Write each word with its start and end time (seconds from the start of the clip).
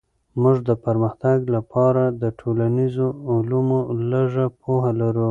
موږ 0.41 0.57
د 0.69 0.71
پرمختګ 0.85 1.37
لپاره 1.55 2.03
د 2.21 2.23
ټولنيزو 2.39 3.07
علومو 3.33 3.79
لږه 4.11 4.45
پوهه 4.61 4.91
لرو. 5.01 5.29